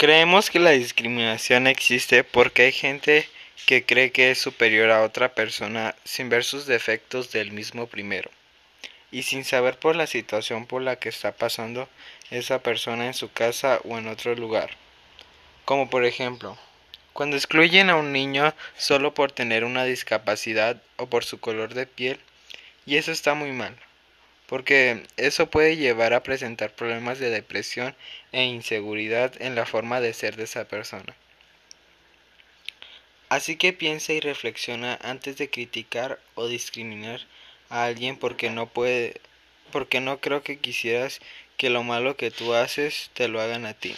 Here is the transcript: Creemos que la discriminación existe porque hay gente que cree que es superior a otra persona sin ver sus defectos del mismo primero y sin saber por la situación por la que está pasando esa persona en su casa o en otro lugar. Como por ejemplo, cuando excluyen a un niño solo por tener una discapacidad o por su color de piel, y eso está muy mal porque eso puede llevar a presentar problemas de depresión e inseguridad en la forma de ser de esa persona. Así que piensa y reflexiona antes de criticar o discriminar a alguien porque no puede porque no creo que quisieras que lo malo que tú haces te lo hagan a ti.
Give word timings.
Creemos 0.00 0.48
que 0.48 0.60
la 0.60 0.70
discriminación 0.70 1.66
existe 1.66 2.22
porque 2.22 2.62
hay 2.62 2.72
gente 2.72 3.28
que 3.66 3.84
cree 3.84 4.12
que 4.12 4.30
es 4.30 4.38
superior 4.38 4.92
a 4.92 5.02
otra 5.02 5.34
persona 5.34 5.96
sin 6.04 6.28
ver 6.28 6.44
sus 6.44 6.66
defectos 6.66 7.32
del 7.32 7.50
mismo 7.50 7.88
primero 7.88 8.30
y 9.10 9.24
sin 9.24 9.44
saber 9.44 9.76
por 9.76 9.96
la 9.96 10.06
situación 10.06 10.66
por 10.66 10.82
la 10.82 11.00
que 11.00 11.08
está 11.08 11.32
pasando 11.32 11.88
esa 12.30 12.62
persona 12.62 13.08
en 13.08 13.14
su 13.14 13.32
casa 13.32 13.80
o 13.82 13.98
en 13.98 14.06
otro 14.06 14.36
lugar. 14.36 14.70
Como 15.64 15.90
por 15.90 16.04
ejemplo, 16.04 16.56
cuando 17.12 17.34
excluyen 17.34 17.90
a 17.90 17.96
un 17.96 18.12
niño 18.12 18.54
solo 18.76 19.14
por 19.14 19.32
tener 19.32 19.64
una 19.64 19.82
discapacidad 19.82 20.80
o 20.94 21.06
por 21.06 21.24
su 21.24 21.40
color 21.40 21.74
de 21.74 21.86
piel, 21.86 22.20
y 22.86 22.98
eso 22.98 23.10
está 23.10 23.34
muy 23.34 23.50
mal 23.50 23.74
porque 24.48 25.04
eso 25.18 25.50
puede 25.50 25.76
llevar 25.76 26.14
a 26.14 26.22
presentar 26.22 26.72
problemas 26.72 27.18
de 27.18 27.28
depresión 27.28 27.94
e 28.32 28.44
inseguridad 28.44 29.40
en 29.40 29.54
la 29.54 29.66
forma 29.66 30.00
de 30.00 30.14
ser 30.14 30.36
de 30.36 30.44
esa 30.44 30.66
persona. 30.66 31.14
Así 33.28 33.56
que 33.56 33.74
piensa 33.74 34.14
y 34.14 34.20
reflexiona 34.20 34.98
antes 35.02 35.36
de 35.36 35.50
criticar 35.50 36.18
o 36.34 36.48
discriminar 36.48 37.20
a 37.68 37.84
alguien 37.84 38.16
porque 38.16 38.48
no 38.48 38.66
puede 38.66 39.20
porque 39.70 40.00
no 40.00 40.18
creo 40.18 40.42
que 40.42 40.58
quisieras 40.58 41.20
que 41.58 41.68
lo 41.68 41.82
malo 41.82 42.16
que 42.16 42.30
tú 42.30 42.54
haces 42.54 43.10
te 43.12 43.28
lo 43.28 43.42
hagan 43.42 43.66
a 43.66 43.74
ti. 43.74 43.94